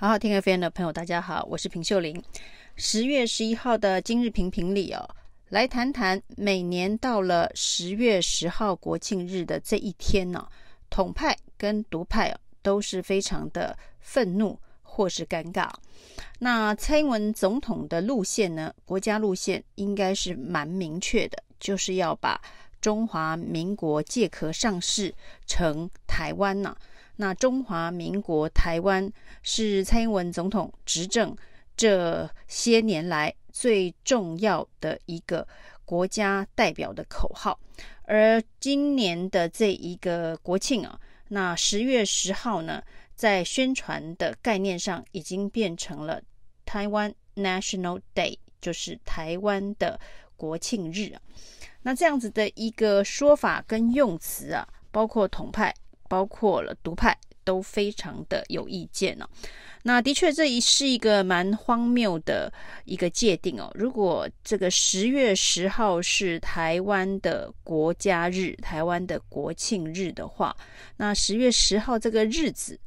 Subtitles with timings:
[0.00, 2.24] 好好听 FM 的朋友，大家好，我是平秀玲。
[2.74, 5.06] 十月十一号的今日评评里哦，
[5.50, 10.48] 来谈谈每年到了十月十号国庆日的这一天呢，
[10.88, 15.68] 统派跟独派都是非常的愤怒或是尴尬。
[16.38, 22.40] 那蔡英文总统的路线呢，国家路线应该是蛮明确的，就是要把
[22.80, 25.14] 中华民国借壳上市
[25.46, 26.74] 成台湾呢。
[27.20, 29.12] 那中华民国台湾
[29.42, 31.36] 是蔡英文总统执政
[31.76, 35.46] 这些年来最重要的一个
[35.84, 37.60] 国家代表的口号，
[38.04, 40.98] 而今年的这一个国庆啊，
[41.28, 42.82] 那十月十号呢，
[43.14, 46.22] 在宣传的概念上已经变成了
[46.64, 50.00] 台湾 National Day，就是台湾的
[50.36, 51.20] 国庆日啊。
[51.82, 55.74] 那这样子的一个说法跟用词啊，包括统派。
[56.10, 59.26] 包括了独派都非常的有意见哦。
[59.84, 62.52] 那的确，这一是一个蛮荒谬的
[62.84, 63.70] 一个界定哦。
[63.74, 70.54] 如果这个十月十号是台湾的国家日、台湾的国庆日的话，
[70.96, 72.78] 那十月十号这个日子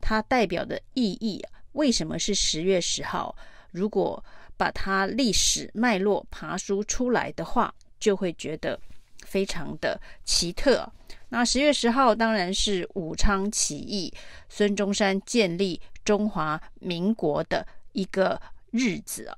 [0.00, 3.34] 它代表的意义啊，为什么是十月十号？
[3.70, 4.22] 如果
[4.56, 8.78] 把它历史脉络爬梳出来的话，就会觉得
[9.24, 10.92] 非常的奇特。
[11.34, 14.14] 那十月十号当然是武昌起义，
[14.48, 18.40] 孙中山建立中华民国的一个
[18.70, 19.36] 日子啊。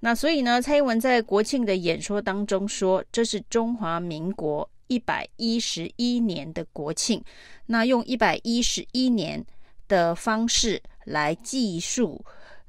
[0.00, 7.22] 那所以呢，蔡英文在国庆的演说当中说，这是中华民国一百一十一年的国庆。
[7.66, 9.46] 那用一百一十一年
[9.86, 12.24] 的方式来计数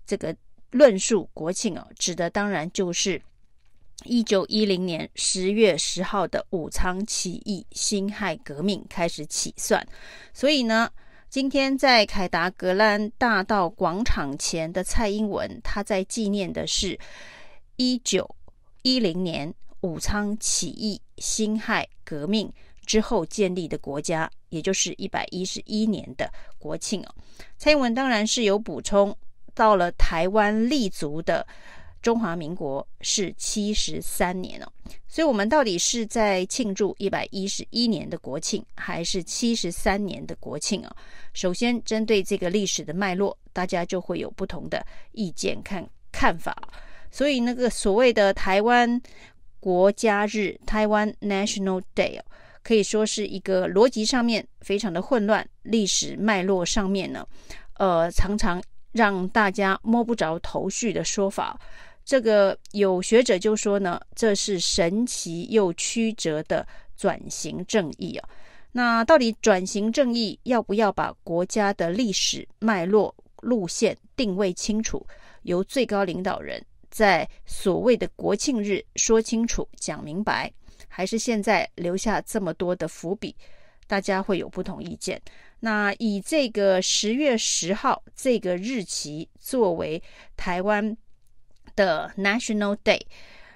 [0.06, 0.36] 这个
[0.70, 3.20] 论述国庆哦，指的当然就是。
[4.06, 9.86] 一九一零年十月十号的武昌起义、辛亥革命开始起算，
[10.34, 10.90] 所以呢，
[11.30, 16.98] 今天在凯达格兰大道广场前的蔡英文，他在纪念的是
[17.76, 18.36] 一九
[18.84, 22.54] 一零年武昌起义、辛亥革命
[22.86, 27.16] 之后建立的国家，也就是一百一十一年的国庆哦。
[27.58, 29.18] 蔡英文当然是有补充，
[29.56, 31.46] 到了台湾立足的。
[32.02, 34.72] 中华民国是七十三年哦，
[35.08, 40.96] 所以我们到底是在庆祝一百一十一年的国庆，还是七十三年的国庆啊？
[41.34, 46.56] 首先，针对这个历史的脉络，大家就会有不同的意见看看法。
[47.12, 49.02] 所以，那个所谓的台湾
[49.60, 52.20] 国家日（台湾 National Day）
[52.64, 57.28] 可以说是一个逻辑上面非常的混乱，历史脉络上面呢，
[57.74, 61.60] 呃，常常让大家摸不着头绪的说法。
[62.08, 68.30] 这个有学者就说呢，这是神奇又曲折的转型正义啊。
[68.72, 75.06] 那到底转型正义要不要把国家的历史脉络、路线定位清楚，
[75.42, 80.50] 由最高领导人在所谓的国庆日说清楚、讲明白，
[80.88, 83.36] 还是现在留下这么多的伏笔，
[83.86, 85.22] 大家会有不同意见。
[85.60, 90.02] 那以这个十月十号这个日期作为
[90.38, 90.96] 台湾
[91.78, 93.00] 的 National Day，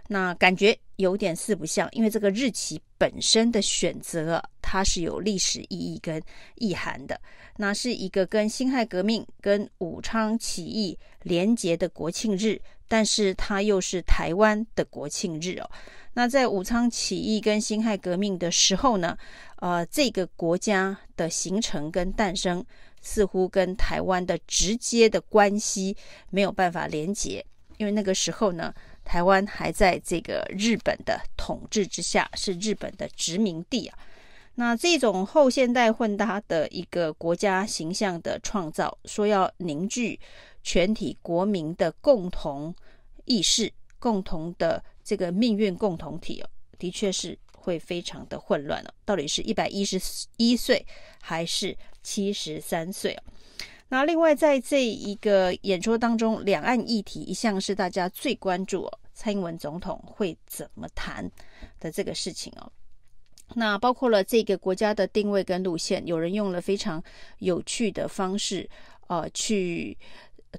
[0.07, 6.23] 那感觉有点四不像，因为这个日期本身的选择，它是有历史意义跟
[6.55, 7.19] 意涵的。
[7.57, 15.69] 那是一个跟辛亥革命、跟武昌起义连结的国庆日，但是它又是台湾的国庆日哦。
[16.13, 19.17] 那在武昌起义跟辛亥革命的时候呢，
[19.57, 22.65] 呃，这个国家的形成跟诞生，
[23.01, 25.95] 似乎跟台湾的直接的关系
[26.29, 27.45] 没有办法连结。
[27.81, 28.71] 因为那个时候呢，
[29.03, 33.97] 台湾还在这个日本的统治之下，是日本的殖民地啊。
[34.53, 40.19] 那这种后现代混搭的一个国家形象的创造，说要凝聚
[40.61, 42.71] 全体国民的共同
[43.25, 48.93] 意识、共同的这个命运共同体哦，的确是会非常的混乱了。
[49.03, 49.99] 到底是一百一十
[50.37, 50.85] 一岁
[51.19, 53.23] 还是七十三岁啊？
[53.91, 61.29] 那另外，在这一个演说当中，两岸议题一向是大家最关注哦，蔡英文总统会怎么谈
[61.77, 62.71] 的这个事情哦。
[63.53, 67.03] 那包括了这个国家的定位跟路线，有人用了非常
[67.39, 68.67] 有趣的方式，
[69.07, 69.97] 呃，去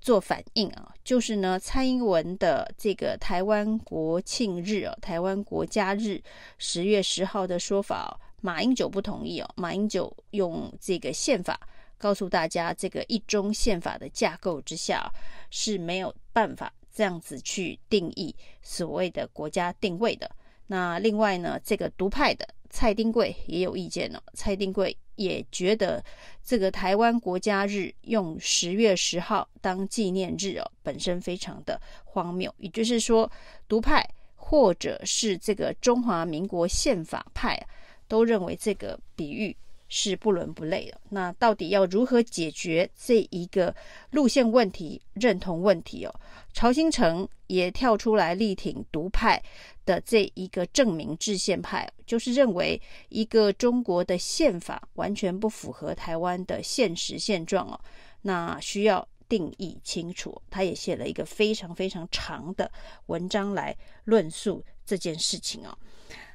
[0.02, 6.22] 做反应啊，就是呢，蔡英文的这个台湾国庆日哦，台湾国家日
[6.58, 8.12] 十月十号的说法哦，
[8.42, 11.58] 马英九不同意哦，马英九用这个宪法。
[12.02, 15.08] 告诉大家，这个一中宪法的架构之下
[15.50, 20.28] 是没有办法这样子去定义所谓的国家定位的。
[20.66, 24.20] 那另外呢，这个独派的蔡丁贵也有意见了。
[24.34, 26.02] 蔡丁贵也觉得
[26.42, 32.52] 这个台湾国家日用十月十号当纪念日哦，本身非常的荒谬。
[32.58, 33.30] 也就是说，
[33.68, 34.04] 独派
[34.34, 37.64] 或者是这个中华民国宪法派
[38.08, 39.56] 都认为这个比喻
[39.94, 40.98] 是不伦不类的。
[41.10, 43.74] 那到底要如何解决这一个
[44.12, 46.14] 路线问题、认同问题哦？
[46.54, 49.42] 曹兴诚也跳出来力挺独派
[49.84, 52.80] 的这一个正名制宪派，就是认为
[53.10, 57.78] 一个中国的宪法完全不符合台湾的现实现状哦，
[58.22, 60.40] 那需要定义清楚。
[60.48, 62.72] 他也写了一个非常非常长的
[63.06, 65.76] 文章来论述这件事情哦。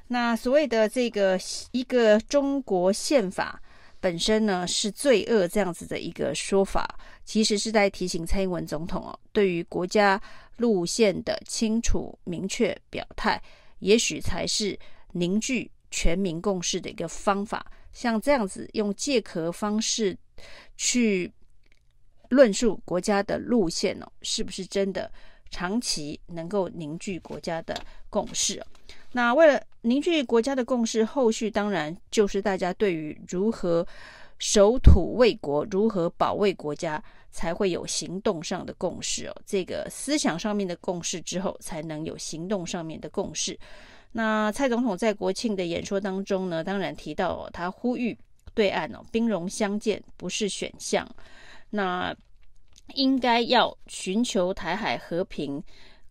[0.08, 1.38] 那所谓的这个
[1.72, 3.62] 一个中国宪法。
[4.00, 6.88] 本身呢是罪恶这样子的一个说法，
[7.24, 10.22] 其实是在提醒蔡英文总统哦，对于国家
[10.58, 13.42] 路线的清楚明确表态，
[13.80, 14.78] 也许才是
[15.14, 17.66] 凝聚全民共识的一个方法。
[17.92, 20.16] 像这样子用借壳方式
[20.76, 21.32] 去
[22.28, 25.10] 论述国家的路线哦，是不是真的
[25.50, 27.74] 长期能够凝聚国家的
[28.08, 28.64] 共识？
[29.12, 33.86] 那为了凝聚国家的共识，后续当然就是大家对于如何
[34.38, 39.34] 守土卫国、如何保卫国家，才会有行动上的共识哦。
[39.46, 43.58] 这个思想上面的共识之后，才能有行动上面的共识。
[44.12, 48.16] 那蔡总统在国庆的演说当中呢，当然提到哦，他呼吁
[48.54, 51.08] 对岸哦，兵戎相见不是选项，
[51.70, 52.14] 那
[52.94, 55.62] 应该要寻求台海和平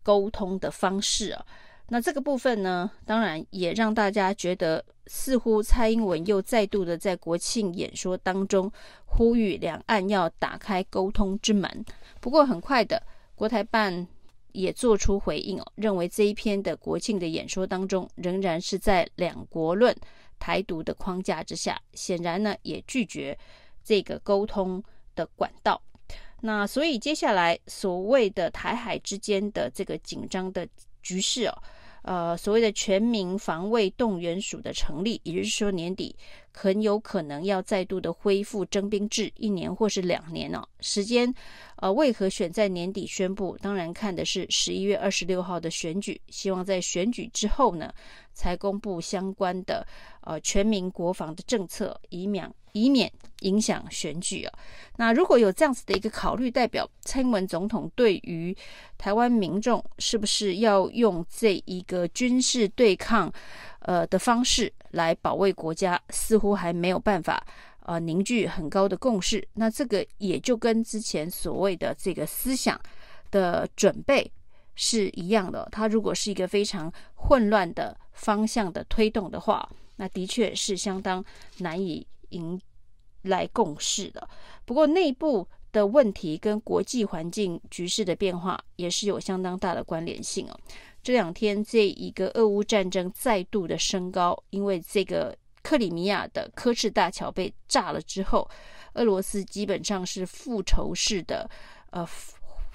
[0.03, 1.45] 沟通的方式啊。
[1.89, 8.69] 那这个部分呢，当然也让大家觉得，似乎蔡英文又再度的在国庆演说当中
[9.05, 11.85] 呼吁两岸要打开沟通之门。
[12.19, 13.01] 不过很快的，
[13.35, 14.05] 国台办
[14.51, 19.95] 也做出回应哦，认为这一篇的国庆的演说当中，仍然是在两国论
[20.37, 23.37] 台独的框架之下，显然呢也拒绝
[23.81, 24.83] 这个沟通
[25.15, 25.81] 的管道。
[26.41, 30.67] 那所以接下来所谓的台海之间的这个紧张的
[31.01, 31.57] 局势哦。
[32.07, 36.15] 呃，所谓的全民防卫动员署的成立，也就是说年底
[36.53, 40.63] 很有可能要再度的恢复征兵制，一年或是两年呢、哦？
[40.79, 41.33] 时间，
[41.75, 43.57] 呃，为何选在年底宣布？
[43.61, 47.93] 当然看的是十一月二十六号的选举，希望在选举之后呢，
[48.31, 49.85] 才公布相关的
[50.21, 52.49] 呃全民国防的政策，以免
[52.81, 54.53] 以免影响选举啊。
[54.97, 58.55] 那如果有这样子的一个考虑，代表蔡英文总统对于
[58.97, 63.31] 台湾民众是不是要用这一个军事对抗
[63.79, 67.45] 呃的方式来保卫国家，似乎还没有办法
[67.85, 69.47] 呃凝聚很高的共识。
[69.53, 72.79] 那这个也就跟之前所谓的这个思想
[73.31, 74.31] 的准备。
[74.79, 81.25] 是一样的，它如果是一个非常混乱的方向的推动的话，那的确是相当
[81.57, 82.59] 难以迎
[83.23, 84.27] 来共事的。
[84.65, 90.59] 不过内部的问题跟国际环境局势的变化也是有相当大的关联性哦。
[91.03, 98.49] 这两天这一个俄乌战争再度的升高，因为这个克里米亚的科赤大桥被炸了之后，
[98.93, 101.49] 俄罗斯基本上是复仇式的
[101.91, 102.07] 呃。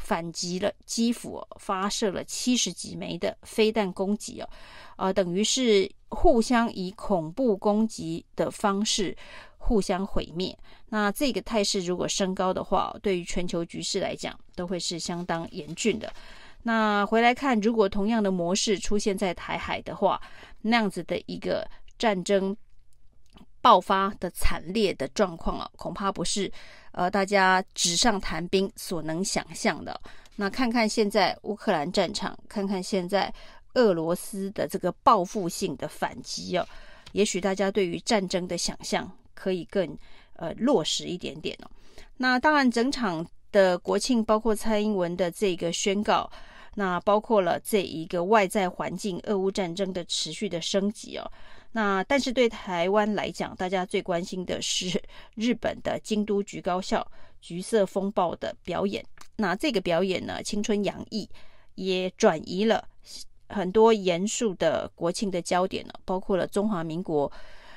[0.02, 4.48] 反击了基辅，发射了七十几枚的飞弹攻击哦，
[4.96, 9.16] 呃，等于是互相以恐怖攻击的方式
[9.58, 10.58] 互相毁灭。
[10.88, 16.12] 那这个态势如果升高的话，对于全球局势来讲，都会是相当严峻的。
[16.64, 20.20] 那回来看，如果同样的模式出现在台海的话，
[20.62, 21.66] 那样子的一个
[21.96, 22.56] 战争。
[23.62, 26.50] 爆发的惨烈的状况啊，恐怕不是
[26.90, 29.98] 呃大家纸上谈兵所能想象的。
[30.36, 33.32] 那看看现在乌克兰战场，看看现在
[33.74, 36.66] 俄罗斯的这个报复性的反击哦，
[37.12, 39.96] 也许大家对于战争的想象可以更
[40.36, 41.70] 呃落实一点点哦。
[42.16, 46.30] 那当然，整场的国庆，包括蔡英文的这个宣告，
[46.74, 51.30] 那包括了这一个外在环境，俄乌战争的持续的升级哦。
[51.72, 55.02] 那但是对台湾来讲，大家最关心的是
[55.34, 57.06] 日本的京都局高校
[57.40, 59.04] 橘色风暴的表演。
[59.36, 61.28] 那这个表演呢，青春洋溢，
[61.74, 62.86] 也转移了
[63.48, 67.32] 很多严肃的国庆的焦点呢，包括了中华民国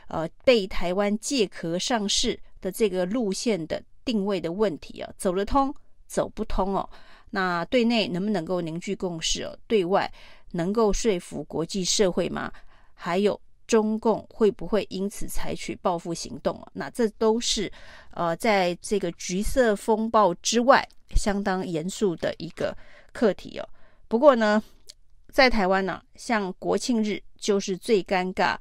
[0.09, 5.73] 呃被台湾借壳上市的这个路线的定位的问题啊，走得通
[6.05, 6.89] 走不通哦。
[7.29, 9.57] 那对内能不能够凝聚共识哦？
[9.67, 10.11] 对外
[10.51, 12.51] 能够说服国际社会吗？
[12.93, 13.39] 还有。
[13.67, 16.67] 中共会不会因此采取报复行动啊？
[16.73, 17.71] 那这都是
[18.11, 22.75] 呃，在这个橘色风暴之外，相当严肃的一个
[23.11, 23.67] 课题哦。
[24.07, 24.61] 不过呢，
[25.31, 28.57] 在台湾呢、啊，像国庆日就是最尴尬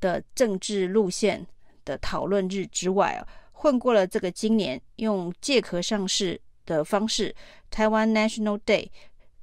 [0.00, 1.46] 的政治路线
[1.84, 7.34] 的讨论日之外啊，混过了这个今年用借壳上市的方式，
[7.70, 8.90] 台湾 National Day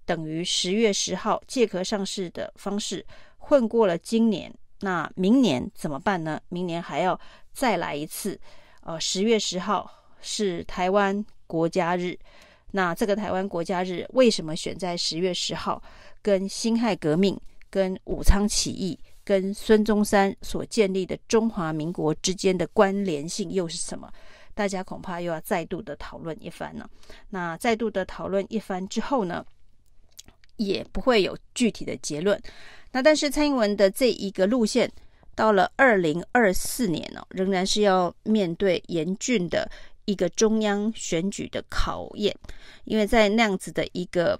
[0.06, 3.04] 等于十月十号借壳上市的方式
[3.38, 4.54] 混过了今年，
[4.86, 6.40] 那明年怎么办呢？
[6.50, 7.20] 明年还要
[7.52, 8.40] 再来一次，
[8.82, 9.90] 呃，十月十号
[10.22, 12.16] 是台湾国家日，
[12.70, 15.82] 那这个台湾国家日为什么选在十月十号？
[16.22, 17.36] 跟辛亥革命、
[17.72, 24.08] 跟武昌起义、跟孙中山所建立的中华民国之间的关联性又是什么？
[24.54, 26.88] 大家恐怕又要再度的讨论一番了。
[27.30, 29.44] 那再度的讨论一番之后呢，
[30.58, 32.40] 也不会有具体的结论。
[32.92, 34.92] 那但是蔡英文的这一个路线，
[35.36, 39.70] 到了二零二四年呢，仍然是要面对严峻的
[40.06, 42.36] 一个中央选举的考验，
[42.86, 44.40] 因为在那样子的一个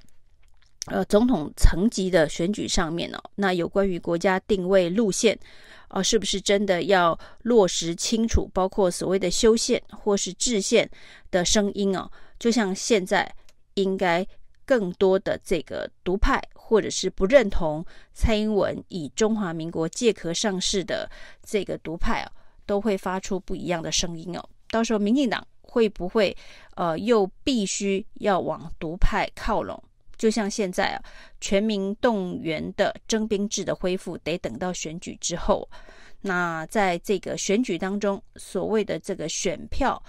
[0.88, 5.38] 呃总统层级的选举上面呢，那有关于国家定位路线。
[5.88, 8.50] 啊，是不是真的要落实清楚？
[8.52, 10.90] 包括所谓的修宪或是制宪
[11.30, 13.32] 的声音哦，就像现在
[13.76, 14.26] 应该
[14.66, 21.10] 更多的这个独派或者是不认同蔡英文以中华民国借壳上市的
[21.44, 22.32] 这个独派啊，
[22.66, 24.50] 都会发出不一样的声音哦。
[24.70, 26.36] 到时候民进党会不会
[26.76, 29.82] 呃又必须要往独派靠拢？
[30.18, 31.04] 就像现在啊，
[31.42, 35.70] 全民动员的征兵制的恢复，得等到选举之后。
[36.22, 40.02] 那在这个选举当中，所谓的这个选票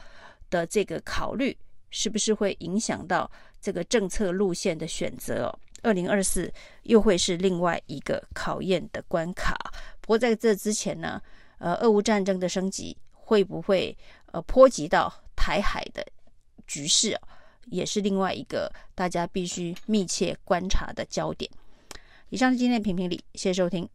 [0.48, 1.54] 的这个考虑，
[1.90, 3.30] 是不是会影响到
[3.66, 5.58] 这个政策路线的选择哦？
[5.82, 6.52] 二零二四
[6.84, 9.58] 又会是另外一个考验的关卡。
[10.00, 11.20] 不过在这之前呢，
[11.58, 16.06] 呃，俄乌战争的升级会不会呃波及到台海的
[16.64, 17.20] 局势啊？
[17.64, 21.50] 也是另外一个大家必须密切观察的焦点。
[22.28, 23.88] 以上是今天的评评理，谢谢收听。